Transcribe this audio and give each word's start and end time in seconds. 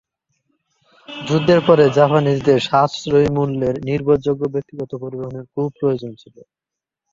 যুদ্ধের 1.09 1.61
পরে, 1.67 1.85
জাপানিদের 1.97 2.59
সাশ্রয়ী 2.61 3.29
মূল্যের, 3.35 3.75
নির্ভরযোগ্য 3.83 4.43
ব্যক্তিগত 4.53 4.91
পরিবহনের 5.03 5.45
খুব 5.53 5.67
প্রয়োজন 5.79 6.11
ছিল। 6.15 6.35